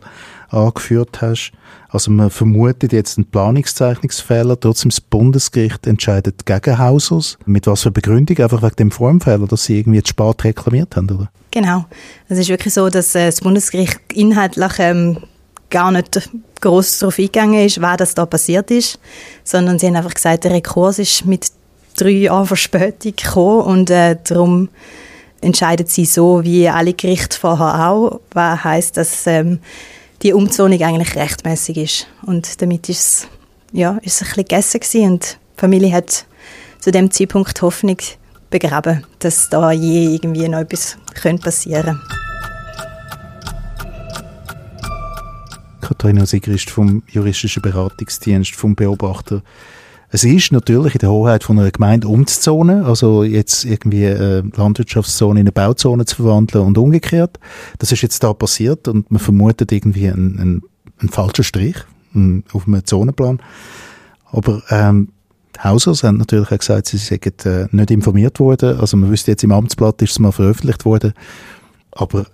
angeführt 0.50 1.22
hast. 1.22 1.52
Also 1.90 2.12
man 2.12 2.30
vermutet 2.30 2.94
jetzt 2.94 3.18
einen 3.18 3.26
Planungszeichnungsfehler, 3.26 4.60
trotzdem 4.60 4.90
das 4.90 5.02
Bundesgericht 5.02 5.88
entscheidet 5.88 6.46
gegen 6.46 6.78
Hausers. 6.78 7.38
Mit 7.46 7.68
was 7.68 7.84
für 7.84 7.92
Begründung? 7.92 8.38
Einfach 8.38 8.62
wegen 8.62 8.76
dem 8.76 8.92
Formfehler, 8.92 9.48
dass 9.48 9.66
sie 9.66 9.80
irgendwie 9.80 10.04
zu 10.04 10.10
spät 10.10 10.44
reklamiert 10.44 10.96
haben, 10.96 11.10
oder? 11.10 11.30
Genau. 11.52 11.86
Es 12.28 12.38
ist 12.38 12.50
wirklich 12.50 12.74
so, 12.74 12.90
dass 12.90 13.16
äh, 13.16 13.26
das 13.26 13.42
Bundesgericht 13.42 14.00
inhaltlich 14.14 14.74
ähm, 14.80 15.18
gar 15.70 15.92
nicht 15.92 16.30
groß 16.62 17.00
darauf 17.00 17.18
eingegangen 17.20 17.66
ist, 17.66 17.82
was 17.82 17.98
das 17.98 18.16
da 18.16 18.26
passiert 18.26 18.72
ist, 18.72 19.00
sondern 19.44 19.80
sie 19.80 19.88
haben 19.88 19.96
einfach 19.96 20.14
gesagt, 20.14 20.44
der 20.44 20.52
Rekurs 20.52 21.00
ist 21.00 21.26
mit 21.26 21.52
drei 22.00 22.10
Jahren 22.10 22.46
Verspätung 22.46 23.14
gekommen 23.16 23.62
und 23.62 23.90
äh, 23.90 24.18
darum 24.24 24.70
entscheidet 25.42 25.90
sie 25.90 26.06
so 26.06 26.44
wie 26.44 26.68
alle 26.70 26.94
Gerichte 26.94 27.38
vorher 27.38 27.90
auch, 27.90 28.20
was 28.32 28.64
heißt, 28.64 28.98
dass 28.98 29.28
ähm, 29.28 29.60
die 30.22 30.34
Umzonung 30.34 30.82
eigentlich 30.82 31.16
rechtmäßig 31.16 31.78
ist. 31.78 32.08
Und 32.26 32.62
damit 32.62 32.90
ist 32.90 33.00
es, 33.00 33.28
ja, 33.72 33.92
ein 33.92 34.00
bisschen 34.00 34.28
gegessen 34.36 34.80
gewesen 34.80 35.12
und 35.12 35.38
die 35.56 35.60
Familie 35.60 35.94
hat 35.94 36.26
zu 36.80 36.92
dem 36.92 37.12
Zeitpunkt 37.12 37.62
Hoffnung 37.62 37.98
begraben, 38.50 39.06
dass 39.20 39.50
da 39.50 39.72
je 39.72 40.16
irgendwie 40.16 40.48
noch 40.48 40.60
etwas 40.60 40.98
passieren 41.42 42.00
könnte. 42.00 42.20
Katharina 45.82 46.26
Sigrist 46.26 46.70
vom 46.70 47.04
juristischen 47.08 47.62
Beratungsdienst 47.62 48.56
vom 48.56 48.76
Beobachter 48.76 49.42
es 50.12 50.24
ist 50.24 50.52
natürlich 50.52 50.96
in 50.96 51.00
der 51.00 51.12
Hoheit 51.12 51.44
von 51.44 51.60
einer 51.60 51.70
Gemeinde 51.70 52.08
umzuzonen, 52.08 52.84
also 52.84 53.24
jetzt 53.24 53.64
irgendwie 53.66 54.08
eine 54.08 54.50
Landwirtschaftszone 54.56 55.40
in 55.40 55.44
eine 55.46 55.52
Bauzone 55.52 56.06
zu 56.06 56.18
verwandeln 56.18 56.66
und 56.66 56.78
umgekehrt. 56.78 57.40
Das 57.78 57.92
ist 57.92 58.02
jetzt 58.02 58.24
da 58.24 58.34
passiert 58.34 58.88
und 58.88 59.12
man 59.12 59.20
vermutet 59.20 59.72
irgendwie 59.72 60.10
einen, 60.10 60.40
einen, 60.40 60.64
einen 61.00 61.10
falschen 61.10 61.44
Strich 61.44 61.76
auf 62.54 62.68
einem 62.68 62.86
Zonenplan. 62.86 63.40
Aber 64.32 64.64
ähm, 64.70 65.10
Hausers 65.64 66.04
haben 66.04 66.18
natürlich 66.18 66.52
auch 66.52 66.58
gesagt, 66.58 66.88
sie 66.88 66.98
seien 66.98 67.20
äh, 67.46 67.68
nicht 67.72 67.92
informiert 67.92 68.40
worden. 68.40 68.80
Also 68.80 68.98
man 68.98 69.12
wüsste 69.12 69.32
jetzt 69.32 69.44
im 69.44 69.52
Amtsblatt 69.52 70.02
ist 70.02 70.12
es 70.12 70.20
mal 70.20 70.32
veröffentlicht 70.32 70.86
worden. 70.86 71.14
Aber 71.92 72.26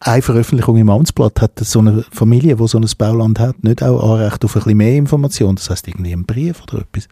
eine 0.00 0.22
Veröffentlichung 0.22 0.76
im 0.76 0.90
Amtsblatt 0.90 1.40
hat 1.40 1.58
so 1.60 1.80
eine 1.80 2.04
Familie, 2.12 2.56
die 2.56 2.68
so 2.68 2.78
ein 2.78 2.86
Bauland 2.96 3.38
hat, 3.38 3.62
nicht 3.64 3.82
auch 3.82 4.14
Anrecht 4.14 4.44
auf 4.44 4.56
ein 4.56 4.62
bisschen 4.62 4.76
mehr 4.76 4.96
Information? 4.96 5.56
Das 5.56 5.70
heißt 5.70 5.88
irgendwie 5.88 6.12
einen 6.12 6.26
Brief 6.26 6.62
oder 6.62 6.82
etwas? 6.82 7.08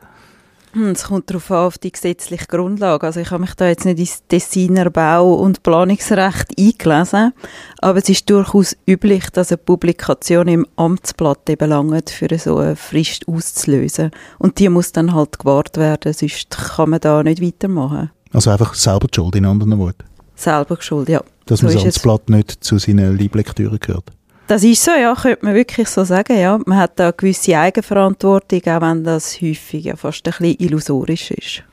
Hm, 0.76 0.90
es 0.90 1.04
kommt 1.04 1.30
darauf 1.30 1.50
an, 1.50 1.66
auf 1.68 1.78
die 1.78 1.90
gesetzliche 1.90 2.44
Grundlage. 2.46 3.06
Also 3.06 3.20
ich 3.20 3.30
habe 3.30 3.40
mich 3.40 3.54
da 3.54 3.66
jetzt 3.66 3.86
nicht 3.86 3.98
ins 3.98 4.26
Designer 4.26 4.90
Bau- 4.90 5.34
und 5.34 5.62
Planungsrecht 5.62 6.52
eingelesen, 6.58 7.32
aber 7.80 7.98
es 7.98 8.10
ist 8.10 8.28
durchaus 8.28 8.76
üblich, 8.86 9.30
dass 9.30 9.50
eine 9.50 9.56
Publikation 9.56 10.48
im 10.48 10.66
Amtsblatt 10.76 11.48
eben 11.48 11.70
langt, 11.70 12.10
für 12.10 12.28
so 12.38 12.58
eine 12.58 12.76
Frist 12.76 13.26
auszulösen. 13.26 14.10
Und 14.38 14.58
die 14.58 14.68
muss 14.68 14.92
dann 14.92 15.14
halt 15.14 15.38
gewahrt 15.38 15.78
werden, 15.78 16.12
sonst 16.12 16.50
kann 16.50 16.90
man 16.90 17.00
da 17.00 17.22
nicht 17.22 17.40
weitermachen. 17.42 18.10
Also 18.34 18.50
einfach 18.50 18.74
selber 18.74 19.06
die 19.06 19.14
Schuld, 19.16 19.34
in 19.34 19.46
anderen 19.46 19.78
Worten? 19.78 20.04
Selber 20.34 20.76
schuld, 20.80 21.08
ja. 21.08 21.22
Dass 21.46 21.60
so 21.60 21.66
man 21.66 21.74
das 21.74 21.84
Amtsblatt 21.84 22.28
nicht 22.28 22.64
zu 22.64 22.78
seinen 22.78 23.16
Lieblektüren 23.16 23.78
gehört? 23.80 24.12
Das 24.48 24.62
ist 24.62 24.84
so, 24.84 24.92
ja, 24.92 25.12
könnte 25.14 25.44
man 25.44 25.54
wirklich 25.54 25.88
so 25.88 26.04
sagen, 26.04 26.38
ja. 26.38 26.58
Man 26.66 26.78
hat 26.78 27.00
da 27.00 27.04
eine 27.04 27.12
gewisse 27.14 27.58
Eigenverantwortung, 27.58 28.60
auch 28.66 28.80
wenn 28.80 29.02
das 29.02 29.40
häufig 29.40 29.86
ja 29.86 29.96
fast 29.96 30.24
ein 30.26 30.34
bisschen 30.38 30.60
illusorisch 30.60 31.32
ist. 31.32 31.64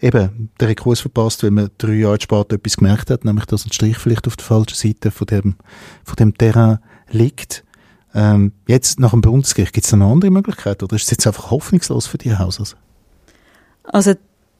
Eben, 0.00 0.50
der 0.60 0.68
Rekurs 0.68 1.00
verpasst, 1.00 1.42
wenn 1.42 1.54
man 1.54 1.70
drei 1.78 1.94
Jahre 1.94 2.20
später 2.20 2.56
etwas 2.56 2.76
gemerkt 2.76 3.10
hat, 3.10 3.24
nämlich, 3.24 3.46
dass 3.46 3.64
ein 3.64 3.72
Strich 3.72 3.96
vielleicht 3.96 4.26
auf 4.26 4.36
der 4.36 4.44
falschen 4.44 4.74
Seite 4.74 5.10
von 5.10 5.26
dem, 5.26 5.56
von 6.04 6.16
dem 6.16 6.36
Terrain 6.36 6.78
liegt. 7.10 7.64
Ähm, 8.14 8.52
jetzt, 8.66 9.00
nach 9.00 9.12
dem 9.12 9.22
Bundesgericht, 9.22 9.72
gibt 9.72 9.86
es 9.86 9.94
eine 9.94 10.04
andere 10.04 10.30
Möglichkeit, 10.30 10.82
oder 10.82 10.96
ist 10.96 11.04
es 11.04 11.10
jetzt 11.10 11.26
einfach 11.26 11.50
hoffnungslos 11.50 12.06
für 12.06 12.18
die 12.18 12.36
Hausers? 12.36 12.76
Also, 13.84 14.14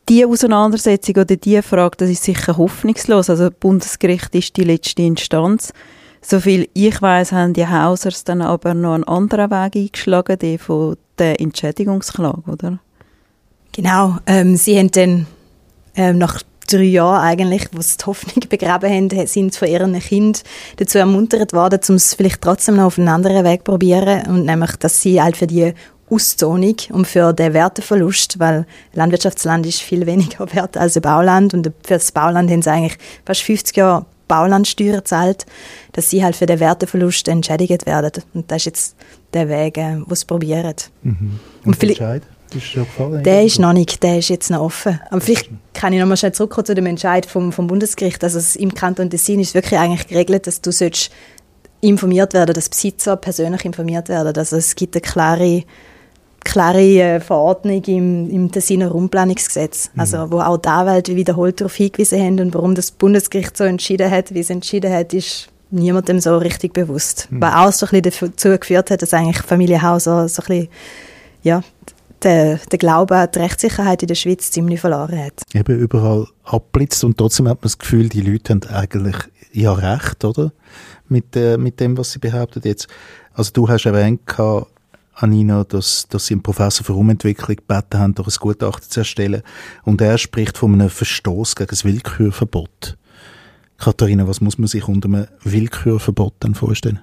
die 0.08 0.24
Auseinandersetzung 0.24 1.16
oder 1.16 1.36
die 1.36 1.60
Frage, 1.62 1.96
das 1.98 2.10
ist 2.10 2.24
sicher 2.24 2.56
hoffnungslos. 2.56 3.30
Also, 3.30 3.50
Bundesgericht 3.50 4.34
ist 4.34 4.56
die 4.56 4.64
letzte 4.64 5.02
Instanz. 5.02 5.72
Soviel 6.20 6.68
ich 6.74 7.00
weiß, 7.00 7.32
haben 7.32 7.54
die 7.54 7.66
Hausers 7.66 8.24
dann 8.24 8.42
aber 8.42 8.74
noch 8.74 8.94
einen 8.94 9.04
anderen 9.04 9.50
Weg 9.50 9.76
eingeschlagen, 9.76 10.38
den 10.38 10.58
von 10.58 10.96
der 11.18 11.40
Entschädigungsklage, 11.40 12.50
oder? 12.50 12.78
Genau, 13.72 14.16
ähm, 14.26 14.56
sie 14.56 14.78
haben 14.78 14.90
dann 14.90 15.26
ähm, 15.94 16.18
nach 16.18 16.42
drei 16.68 16.82
Jahren 16.82 17.22
eigentlich, 17.22 17.68
wo 17.72 17.80
sie 17.80 17.96
die 17.98 18.04
Hoffnung 18.06 18.48
begraben 18.48 18.90
haben, 18.90 19.26
sind 19.26 19.54
von 19.54 19.68
ihren 19.68 19.98
Kind 20.00 20.42
dazu 20.76 20.98
ermuntert 20.98 21.52
worden, 21.52 21.80
um 21.88 21.94
es 21.94 22.14
vielleicht 22.14 22.42
trotzdem 22.42 22.76
noch 22.76 22.86
auf 22.86 22.98
einen 22.98 23.08
anderen 23.08 23.44
Weg 23.44 23.60
zu 23.60 23.72
probieren 23.72 24.26
und 24.26 24.44
nämlich, 24.44 24.72
dass 24.76 25.00
sie 25.00 25.22
halt 25.22 25.36
für 25.36 25.46
die 25.46 25.72
Auszonung 26.10 26.76
und 26.90 27.06
für 27.06 27.32
den 27.32 27.54
Werteverlust, 27.54 28.38
weil 28.38 28.66
Landwirtschaftsland 28.92 29.66
ist 29.66 29.80
viel 29.80 30.06
weniger 30.06 30.52
wert 30.54 30.76
als 30.76 30.96
ein 30.96 31.02
Bauland 31.02 31.54
und 31.54 31.66
für 31.84 31.94
das 31.94 32.12
Bauland 32.12 32.50
haben 32.50 32.62
sie 32.62 32.70
eigentlich 32.70 32.98
fast 33.24 33.42
50 33.42 33.76
Jahre 33.76 34.06
Baulandsteuer 34.28 34.98
gezahlt, 34.98 35.46
dass 35.92 36.10
sie 36.10 36.22
halt 36.22 36.36
für 36.36 36.46
den 36.46 36.60
Werteverlust 36.60 37.26
entschädigt 37.28 37.86
werden. 37.86 38.22
Und 38.34 38.50
das 38.50 38.58
ist 38.58 38.64
jetzt 38.66 38.96
der 39.32 39.48
Weg, 39.48 39.78
äh, 39.78 39.96
wo 40.06 40.14
sie 40.14 40.26
probieren. 40.26 40.74
Mhm. 41.02 41.40
Und, 41.64 41.82
und 41.82 41.82
Entscheid? 41.82 42.22
Ist 42.54 42.72
gefallen, 42.72 43.22
der 43.24 43.44
ist 43.44 43.58
noch 43.58 43.74
nicht, 43.74 44.02
der 44.02 44.18
ist 44.18 44.30
jetzt 44.30 44.50
noch 44.50 44.60
offen. 44.60 44.98
Aber 45.10 45.20
vielleicht 45.20 45.50
kann 45.74 45.92
ich 45.92 46.00
noch 46.00 46.06
mal 46.06 46.16
schnell 46.16 46.32
zurückkommen 46.32 46.64
zu 46.64 46.74
dem 46.74 46.86
Entscheid 46.86 47.26
vom, 47.26 47.52
vom 47.52 47.66
Bundesgericht. 47.66 48.24
Also 48.24 48.58
im 48.58 48.72
Kanton 48.72 49.10
Tessin 49.10 49.40
ist 49.40 49.54
wirklich 49.54 49.78
eigentlich 49.78 50.06
geregelt, 50.06 50.46
dass 50.46 50.62
du 50.62 50.72
sollst 50.72 51.10
informiert 51.82 52.32
werden, 52.32 52.54
dass 52.54 52.70
Besitzer 52.70 53.16
persönlich 53.16 53.66
informiert 53.66 54.08
werden. 54.08 54.34
Also 54.34 54.56
es 54.56 54.74
gibt 54.76 54.96
eine 54.96 55.02
klare 55.02 55.64
klare 56.48 56.80
äh, 56.80 57.20
Verordnung 57.20 57.82
im, 57.84 58.30
im 58.30 58.50
Tessiner 58.50 58.88
Raumplanungsgesetz, 58.88 59.90
mhm. 59.92 60.00
also 60.00 60.30
wo 60.30 60.40
auch 60.40 60.56
die 60.56 60.68
Anwälte 60.68 61.14
wiederholt 61.14 61.60
darauf 61.60 61.74
hingewiesen 61.74 62.20
haben 62.20 62.40
und 62.40 62.54
warum 62.54 62.74
das 62.74 62.90
Bundesgericht 62.90 63.56
so 63.56 63.64
entschieden 63.64 64.10
hat, 64.10 64.32
wie 64.32 64.40
es 64.40 64.50
entschieden 64.50 64.92
hat, 64.92 65.12
ist 65.12 65.48
niemandem 65.70 66.20
so 66.20 66.38
richtig 66.38 66.72
bewusst. 66.72 67.28
Mhm. 67.30 67.42
Was 67.42 67.54
auch 67.54 67.72
so 67.72 67.86
ein 67.86 68.02
bisschen 68.02 68.30
dazu 68.32 68.58
geführt 68.58 68.90
hat, 68.90 69.02
dass 69.02 69.12
eigentlich 69.12 69.42
Familienhauser 69.42 70.28
so 70.28 70.42
ein 70.42 70.46
bisschen, 70.46 70.68
ja, 71.42 71.62
der, 72.22 72.56
der 72.56 72.78
Glaube 72.78 73.16
an 73.16 73.28
die 73.32 73.38
Rechtssicherheit 73.38 74.02
in 74.02 74.08
der 74.08 74.14
Schweiz 74.14 74.50
ziemlich 74.50 74.80
verloren 74.80 75.24
hat. 75.24 75.42
Eben 75.54 75.78
überall 75.78 76.26
abblitzt 76.44 77.04
und 77.04 77.18
trotzdem 77.18 77.46
hat 77.46 77.58
man 77.58 77.62
das 77.62 77.78
Gefühl, 77.78 78.08
die 78.08 78.22
Leute 78.22 78.54
haben 78.54 78.62
eigentlich 78.72 79.16
ja 79.52 79.72
recht, 79.72 80.24
oder? 80.24 80.52
Mit, 81.08 81.36
äh, 81.36 81.56
mit 81.58 81.78
dem, 81.78 81.96
was 81.96 82.12
sie 82.12 82.18
behaupten 82.18 82.62
jetzt. 82.64 82.88
Also 83.34 83.52
du 83.52 83.68
hast 83.68 83.84
erwähnt, 83.86 84.20
Anina, 85.20 85.64
dass, 85.64 86.06
dass 86.08 86.26
sie 86.26 86.34
einen 86.34 86.42
Professor 86.42 86.84
für 86.84 86.94
Umentwicklung 86.94 87.56
gebeten 87.56 87.98
haben, 87.98 88.14
durch 88.14 88.28
ein 88.28 88.40
Gutachten 88.40 88.88
zu 88.88 89.00
erstellen. 89.00 89.42
Und 89.82 90.00
er 90.00 90.16
spricht 90.16 90.56
von 90.56 90.74
einem 90.74 90.90
Verstoß 90.90 91.56
gegen 91.56 91.70
das 91.70 91.84
Willkürverbot. 91.84 92.96
Katharina, 93.78 94.26
was 94.28 94.40
muss 94.40 94.58
man 94.58 94.68
sich 94.68 94.86
unter 94.86 95.08
einem 95.08 95.26
Willkürverbot 95.42 96.34
dann 96.40 96.54
vorstellen? 96.54 97.00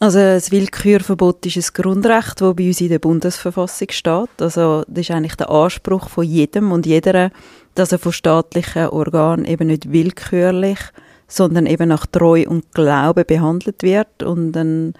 Also 0.00 0.18
das 0.20 0.52
Willkürverbot 0.52 1.44
ist 1.46 1.56
ein 1.56 1.82
Grundrecht, 1.82 2.40
das 2.40 2.54
bei 2.54 2.68
uns 2.68 2.80
in 2.80 2.88
der 2.88 3.00
Bundesverfassung 3.00 3.88
steht. 3.90 4.40
Also 4.40 4.84
das 4.86 5.00
ist 5.00 5.10
eigentlich 5.10 5.34
der 5.34 5.50
Anspruch 5.50 6.08
von 6.08 6.24
jedem 6.24 6.70
und 6.70 6.86
jeder, 6.86 7.32
dass 7.74 7.90
er 7.90 7.98
von 7.98 8.12
staatlichen 8.12 8.88
Organen 8.88 9.44
eben 9.44 9.66
nicht 9.66 9.90
willkürlich, 9.90 10.78
sondern 11.26 11.66
eben 11.66 11.88
nach 11.88 12.06
Treu 12.06 12.44
und 12.46 12.72
Glaube 12.72 13.24
behandelt 13.24 13.82
wird 13.82 14.22
und 14.22 14.56
ein 14.56 14.94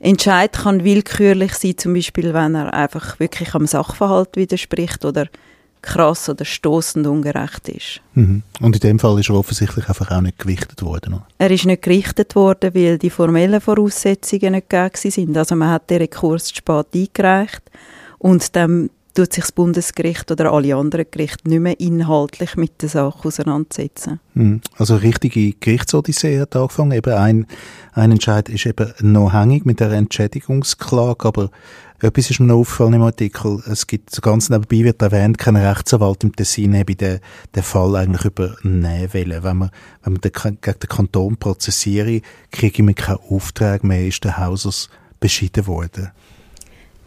Entscheid 0.00 0.52
kann 0.52 0.82
willkürlich 0.82 1.52
sein, 1.54 1.76
zum 1.76 1.92
Beispiel, 1.92 2.32
wenn 2.32 2.54
er 2.54 2.72
einfach 2.72 3.20
wirklich 3.20 3.54
am 3.54 3.66
Sachverhalt 3.66 4.34
widerspricht 4.34 5.04
oder 5.04 5.28
krass 5.82 6.28
oder 6.28 6.44
stoßend 6.44 7.06
ungerecht 7.06 7.68
ist. 7.68 8.00
Mhm. 8.14 8.42
Und 8.60 8.76
in 8.76 8.80
dem 8.80 8.98
Fall 8.98 9.18
ist 9.20 9.28
er 9.28 9.36
offensichtlich 9.36 9.88
einfach 9.88 10.10
auch 10.10 10.20
nicht 10.20 10.38
gewichtet 10.38 10.82
worden. 10.82 11.22
Er 11.38 11.50
ist 11.50 11.66
nicht 11.66 11.82
gerichtet 11.82 12.34
worden, 12.34 12.74
weil 12.74 12.98
die 12.98 13.10
formellen 13.10 13.60
Voraussetzungen 13.60 14.52
nicht 14.52 14.70
gegeben 14.70 15.10
sind. 15.10 15.36
Also 15.36 15.54
man 15.54 15.70
hat 15.70 15.90
den 15.90 15.98
Rekurs 15.98 16.44
zu 16.44 16.56
spät 16.56 16.86
eingereicht 16.94 17.62
und 18.18 18.56
dann 18.56 18.90
tut 19.12 19.32
sich 19.32 19.44
das 19.44 19.52
Bundesgericht 19.52 20.30
oder 20.30 20.52
alle 20.52 20.74
anderen 20.76 21.06
Gerichte 21.10 21.48
nicht 21.48 21.60
mehr 21.60 21.78
inhaltlich 21.80 22.56
mit 22.56 22.82
der 22.82 22.88
Sache 22.88 23.28
auseinandersetzen. 23.28 24.20
Hm. 24.34 24.60
Also 24.76 24.96
richtige 24.96 25.52
Gerichtsodyssee 25.52 26.40
hat 26.40 26.56
angefangen. 26.56 26.92
Eben 26.92 27.14
ein, 27.14 27.46
ein 27.92 28.12
Entscheid 28.12 28.48
ist 28.48 28.66
eben 28.66 28.92
noch 29.00 29.32
hängig 29.32 29.64
mit 29.64 29.80
der 29.80 29.92
Entschädigungsklage, 29.92 31.26
aber 31.26 31.50
etwas 32.02 32.30
ist 32.30 32.40
mir 32.40 32.46
noch 32.46 32.60
aufgefallen 32.60 32.94
im 32.94 33.02
Artikel. 33.02 33.62
Es 33.70 33.86
gibt 33.86 34.14
so 34.14 34.22
ganz 34.22 34.48
nebenbei 34.48 34.84
wird 34.84 35.02
erwähnt, 35.02 35.36
kein 35.36 35.56
Rechtsanwalt 35.56 36.24
im 36.24 36.34
Tessin 36.34 36.74
habe 36.74 36.94
den, 36.94 37.20
den 37.54 37.62
Fall 37.62 37.94
eigentlich 37.96 38.24
übernehmen 38.24 39.12
wollen. 39.12 39.44
Wenn 39.44 39.56
man, 39.58 39.70
wenn 40.02 40.12
man 40.14 40.20
den, 40.22 40.32
gegen 40.32 40.78
den 40.78 40.88
Kanton 40.88 41.36
prozessiere, 41.36 42.22
kriege 42.50 42.82
ich 42.88 42.96
keinen 42.96 43.18
Auftrag 43.28 43.84
mehr, 43.84 44.06
ist 44.06 44.24
der 44.24 44.38
Hausers 44.38 44.88
beschieden 45.20 45.66
worden. 45.66 46.10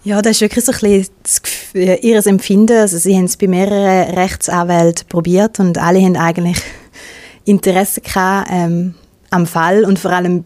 Ja, 0.05 0.21
das 0.21 0.33
ist 0.33 0.41
wirklich 0.41 0.65
so 0.65 0.73
ein 0.73 0.79
bisschen 0.79 1.97
ihr 2.01 2.25
Empfinden. 2.25 2.77
Also 2.77 2.97
sie 2.97 3.15
haben 3.15 3.23
es 3.23 3.37
bei 3.37 3.47
mehreren 3.47 4.13
Rechtsanwälten 4.15 5.07
probiert 5.07 5.59
und 5.59 5.77
alle 5.77 6.01
haben 6.01 6.17
eigentlich 6.17 6.61
Interesse 7.45 8.01
gehabt, 8.01 8.49
ähm, 8.51 8.95
am 9.29 9.47
Fall 9.47 9.85
und 9.85 9.97
vor 9.97 10.11
allem 10.11 10.43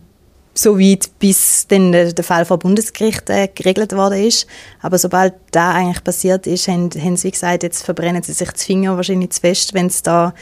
so 0.53 0.79
weit, 0.79 1.09
bis 1.19 1.67
dann 1.67 1.91
der, 1.91 2.23
Fall 2.23 2.45
vor 2.45 2.57
Bundesgericht 2.57 3.29
äh, 3.29 3.47
geregelt 3.47 3.93
worden 3.93 4.23
ist. 4.23 4.47
Aber 4.81 4.97
sobald 4.97 5.33
da 5.51 5.73
eigentlich 5.73 6.03
passiert 6.03 6.47
ist, 6.47 6.67
haben, 6.67 6.89
haben 6.91 7.17
sie 7.17 7.31
gesagt, 7.31 7.63
jetzt 7.63 7.83
verbrennen 7.83 8.23
sie 8.23 8.33
sich 8.33 8.51
die 8.51 8.63
Finger 8.63 8.95
wahrscheinlich 8.95 9.31
zu 9.31 9.41
fest, 9.41 9.73
wenn 9.73 9.87
es 9.87 10.01
da 10.01 10.33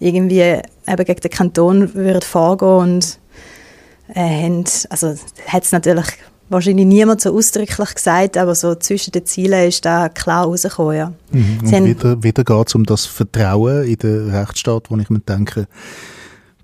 irgendwie 0.00 0.40
eben 0.40 1.04
gegen 1.04 1.20
den 1.20 1.30
Kanton 1.30 1.94
würde 1.94 2.26
vorgehen 2.26 2.68
und 2.68 3.18
äh, 4.14 4.44
haben, 4.44 4.64
also 4.90 5.14
hat 5.48 5.64
es 5.64 5.72
natürlich 5.72 6.06
wahrscheinlich 6.54 6.86
niemand 6.86 7.20
so 7.20 7.36
ausdrücklich 7.36 7.94
gesagt, 7.94 8.36
aber 8.36 8.54
so 8.54 8.74
zwischen 8.74 9.12
den 9.12 9.26
Zielen 9.26 9.68
ist 9.68 9.84
da 9.84 10.08
klar 10.08 10.44
rausgekommen, 10.44 10.96
ja. 10.96 11.12
Mhm. 11.30 11.58
Und 11.62 11.84
wieder, 11.84 12.22
wieder 12.22 12.44
geht 12.44 12.68
es 12.68 12.74
um 12.74 12.84
das 12.84 13.06
Vertrauen 13.06 13.84
in 13.84 13.96
den 13.96 14.30
Rechtsstaat, 14.30 14.90
wo 14.90 14.96
ich 14.96 15.10
mir 15.10 15.20
denke, 15.20 15.66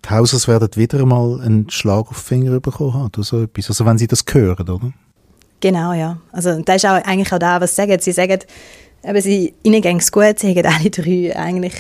die 0.05 0.11
Hausers 0.11 0.49
werden 0.49 0.71
wieder 0.77 1.01
einmal 1.01 1.41
einen 1.41 1.69
Schlag 1.69 2.09
auf 2.11 2.23
den 2.23 2.43
Finger 2.43 2.61
bekommen 2.61 2.95
haben 2.95 3.07
oder 3.07 3.23
so 3.23 3.43
etwas. 3.43 3.69
Also 3.69 3.85
wenn 3.85 3.99
sie 3.99 4.07
das 4.07 4.25
hören, 4.31 4.69
oder? 4.69 4.93
Genau, 5.61 5.93
ja. 5.93 6.19
Also 6.33 6.61
das 6.63 6.77
ist 6.77 6.87
auch 6.87 7.05
eigentlich 7.05 7.33
auch 7.33 7.39
da, 7.39 7.61
was 7.61 7.77
sie 7.77 7.83
sagen. 7.83 8.01
Sie 8.01 8.13
sagen, 8.13 8.39
eben, 9.05 9.21
sie, 9.21 9.55
ihnen 9.63 9.83
geht 9.83 10.01
es 10.01 10.11
gut, 10.11 10.39
sie 10.39 10.55
haben 10.55 10.67
alle 10.67 10.91
drei 10.91 11.37
eigentlich 11.37 11.75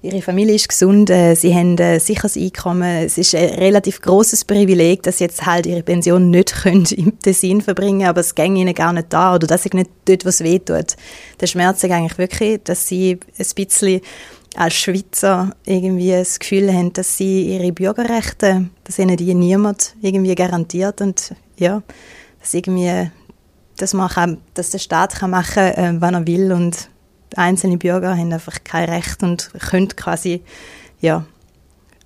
Ihre 0.00 0.22
Familie 0.22 0.54
ist 0.54 0.68
gesund, 0.68 1.10
äh, 1.10 1.34
sie 1.34 1.52
haben 1.52 1.72
ein 1.72 1.78
äh, 1.78 1.98
sicheres 1.98 2.36
Einkommen. 2.36 3.04
Es 3.04 3.18
ist 3.18 3.34
ein 3.34 3.48
relativ 3.54 4.00
großes 4.00 4.44
Privileg, 4.44 5.02
dass 5.02 5.18
sie 5.18 5.24
jetzt 5.24 5.44
halt 5.44 5.66
ihre 5.66 5.82
Pension 5.82 6.30
nicht 6.30 6.54
können 6.62 6.86
im 6.96 7.18
Tessin 7.18 7.60
verbringen 7.60 8.06
aber 8.06 8.20
es 8.20 8.36
ging 8.36 8.54
ihnen 8.54 8.74
gar 8.74 8.92
nicht 8.92 9.12
da 9.12 9.34
oder 9.34 9.48
dass 9.48 9.64
sie 9.64 9.70
nicht 9.72 9.90
dort, 10.04 10.24
was 10.24 10.44
weh 10.44 10.60
tut. 10.60 10.94
Der 11.40 11.48
Schmerz 11.48 11.82
ist 11.82 11.90
eigentlich 11.90 12.16
wirklich, 12.16 12.60
dass 12.62 12.86
sie 12.86 13.18
ein 13.38 13.46
bisschen 13.56 14.00
als 14.54 14.74
Schweizer 14.74 15.50
irgendwie 15.66 16.12
das 16.12 16.38
Gefühl 16.38 16.72
haben, 16.72 16.92
dass 16.92 17.16
sie 17.16 17.56
ihre 17.56 17.72
Bürgerrechte, 17.72 18.68
dass 18.84 19.00
ihnen 19.00 19.16
die 19.16 19.34
niemand 19.34 19.96
irgendwie 20.00 20.36
garantiert 20.36 21.00
und 21.00 21.34
ja, 21.56 21.82
dass 22.38 22.54
irgendwie, 22.54 23.10
dass 23.76 23.94
man 23.94 24.08
kann, 24.08 24.38
dass 24.54 24.70
der 24.70 24.78
Staat 24.78 25.16
kann 25.16 25.30
machen, 25.30 25.64
äh, 25.64 25.94
wann 25.98 26.14
er 26.14 26.26
will 26.26 26.52
und 26.52 26.88
einzelne 27.36 27.78
Bürger 27.78 28.16
haben 28.16 28.32
einfach 28.32 28.58
kein 28.64 28.88
Recht 28.88 29.22
und 29.22 29.50
können 29.70 29.88
quasi, 29.88 30.42
ja, 31.00 31.24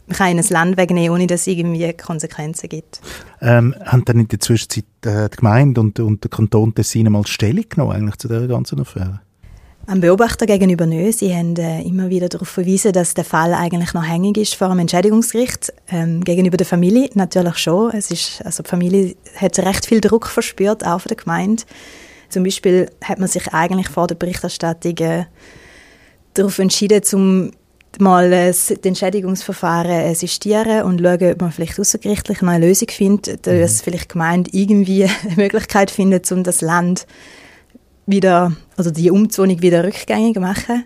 man 0.07 0.17
kann 0.17 0.29
ihnen 0.31 0.39
das 0.39 0.51
Land 0.51 0.77
wegnehmen, 0.77 1.11
ohne 1.11 1.27
dass 1.27 1.43
es 1.43 1.47
irgendwie 1.47 1.93
Konsequenzen 1.95 2.69
gibt. 2.69 3.01
Ähm, 3.41 3.75
haben 3.85 4.05
dann 4.05 4.21
in 4.21 4.29
der 4.29 4.41
Zwischenzeit 4.41 4.85
äh, 5.05 5.29
die 5.29 5.37
Gemeinde 5.37 5.81
und, 5.81 5.99
und 6.01 6.25
der 6.25 6.31
Kanton 6.31 6.75
Tessin 6.75 7.11
mal 7.11 7.27
Stellung 7.27 7.65
genommen 7.69 7.93
eigentlich 7.93 8.17
zu 8.17 8.29
dieser 8.29 8.49
ganzen 8.49 8.81
Affäre? 8.81 9.21
Am 9.87 10.01
Beobachter 10.01 10.47
gegenüber 10.47 10.87
nicht. 10.87 11.19
Sie 11.19 11.35
haben 11.35 11.57
äh, 11.57 11.83
immer 11.83 12.09
wieder 12.09 12.29
darauf 12.29 12.49
verwiesen, 12.49 12.93
dass 12.93 13.15
der 13.15 13.25
Fall 13.25 13.53
eigentlich 13.53 13.95
noch 13.95 14.07
hängig 14.07 14.37
ist 14.37 14.55
vor 14.55 14.69
dem 14.69 14.79
Entschädigungsgericht. 14.79 15.73
Ähm, 15.89 16.23
gegenüber 16.23 16.57
der 16.57 16.67
Familie 16.67 17.11
natürlich 17.15 17.59
schon. 17.59 17.91
Es 17.91 18.11
ist, 18.11 18.43
also 18.45 18.63
die 18.63 18.69
Familie 18.69 19.17
hat 19.37 19.59
recht 19.59 19.87
viel 19.87 20.01
Druck 20.01 20.29
verspürt, 20.29 20.87
auch 20.87 21.01
von 21.01 21.09
der 21.09 21.17
Gemeinde. 21.17 21.65
Zum 22.33 22.45
Beispiel 22.45 22.91
hat 23.05 23.19
man 23.19 23.29
sich 23.29 23.53
eigentlich 23.53 23.89
vor 23.89 24.07
der 24.07 24.15
Berichterstattung 24.15 24.97
äh, 24.99 25.25
darauf 26.35 26.59
entschieden, 26.59 27.03
zum 27.03 27.51
mal 27.99 28.33
äh, 28.33 28.49
das 28.49 28.71
Entschädigungsverfahren 28.71 30.11
assistieren 30.11 30.85
und 30.85 31.01
schauen, 31.01 31.33
ob 31.33 31.41
man 31.41 31.53
vielleicht 31.53 31.79
außergerichtlich 31.79 32.41
noch 32.41 32.53
eine 32.53 32.67
Lösung 32.67 32.89
findet, 32.89 33.47
dass 33.47 33.81
mhm. 33.81 33.85
vielleicht 33.85 34.09
Gemeinde 34.09 34.51
irgendwie 34.55 35.05
eine 35.25 35.37
Möglichkeit 35.37 35.91
findet, 35.91 36.31
um 36.33 36.43
das 36.43 36.61
Land 36.63 37.07
wieder, 38.07 38.53
also 38.77 38.91
die 38.91 39.11
Umzonung 39.11 39.61
wieder 39.61 39.85
rückgängig 39.85 40.35
zu 40.35 40.41
machen. 40.41 40.85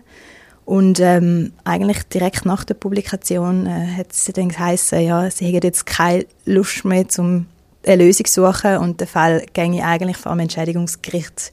Und 0.65 0.99
ähm, 0.99 1.53
eigentlich 1.63 2.03
direkt 2.13 2.45
nach 2.45 2.65
der 2.65 2.73
Publikation 2.73 3.67
äh, 3.67 3.87
hat 3.99 4.11
es 4.11 4.25
dann 4.25 4.49
geheißen, 4.49 4.99
ja, 4.99 5.31
sie 5.31 5.45
hätten 5.45 5.65
jetzt 5.65 5.85
keine 5.85 6.25
Lust 6.43 6.83
mehr 6.83 7.07
zum 7.07 7.45
eine 7.87 8.03
Lösung 8.03 8.25
suchen 8.27 8.77
und 8.77 8.99
der 8.99 9.07
Fall 9.07 9.45
ginge 9.53 9.83
eigentlich 9.83 10.17
vor 10.17 10.33
dem 10.33 10.39
Entschädigungsgericht 10.41 11.51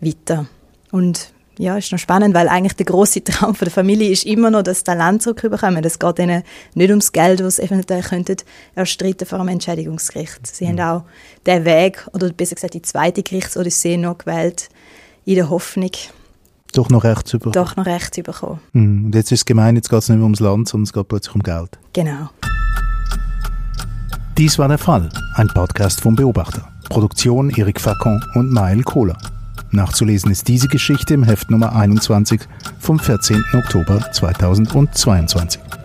weiter. 0.00 0.46
Und 0.90 1.32
ja, 1.58 1.76
ist 1.76 1.92
noch 1.92 1.98
spannend, 1.98 2.34
weil 2.34 2.48
eigentlich 2.48 2.74
der 2.74 2.86
große 2.86 3.24
Traum 3.24 3.54
der 3.60 3.70
Familie 3.70 4.10
ist 4.10 4.24
immer 4.24 4.50
noch, 4.50 4.62
dass 4.62 4.84
das 4.84 4.96
Land 4.96 5.22
zurückbekommen. 5.22 5.84
Es 5.84 5.98
geht 5.98 6.18
ihnen 6.18 6.42
nicht 6.74 6.90
ums 6.90 7.12
Geld, 7.12 7.40
das 7.40 7.56
sie 7.56 7.62
eventuell 7.62 8.02
könnten 8.02 8.36
erstreiten 8.74 9.26
vor 9.26 9.40
einem 9.40 9.48
Entschädigungsgericht. 9.48 10.46
Sie 10.46 10.66
mhm. 10.66 10.80
haben 10.80 11.02
auch 11.02 11.04
den 11.46 11.64
Weg, 11.64 12.08
oder 12.12 12.30
besser 12.30 12.54
gesagt 12.54 12.74
die 12.74 12.82
zweite 12.82 13.22
Gerichtsodyssee 13.22 13.96
noch 13.96 14.18
gewählt, 14.18 14.68
in 15.24 15.36
der 15.36 15.50
Hoffnung, 15.50 15.90
doch 16.72 16.88
noch 16.88 17.04
recht 17.04 17.28
zu 17.28 17.38
bekommen. 17.38 17.52
Doch 17.52 17.76
noch 17.76 17.86
recht 17.86 18.14
zu 18.14 18.22
bekommen. 18.22 18.60
Mhm. 18.72 19.06
Und 19.06 19.14
jetzt 19.14 19.30
ist 19.30 19.40
es 19.40 19.44
gemein, 19.44 19.76
jetzt 19.76 19.90
geht 19.90 19.98
es 19.98 20.08
nicht 20.08 20.16
mehr 20.16 20.24
ums 20.24 20.40
Land, 20.40 20.68
sondern 20.68 20.84
es 20.84 20.92
geht 20.92 21.06
plötzlich 21.06 21.34
um 21.34 21.42
Geld. 21.42 21.78
Genau. 21.92 22.30
Dies 24.38 24.58
war 24.58 24.66
der 24.66 24.78
Fall, 24.78 25.10
ein 25.34 25.48
Podcast 25.48 26.00
vom 26.00 26.16
Beobachter. 26.16 26.66
Produktion 26.88 27.50
Erik 27.50 27.78
Facon 27.78 28.24
und 28.34 28.50
Mael 28.50 28.82
Kohler. 28.82 29.18
Nachzulesen 29.72 30.30
ist 30.30 30.48
diese 30.48 30.68
Geschichte 30.68 31.12
im 31.12 31.22
Heft 31.22 31.50
Nummer 31.50 31.76
21 31.76 32.40
vom 32.78 32.98
14. 32.98 33.44
Oktober 33.52 34.10
2022. 34.10 35.81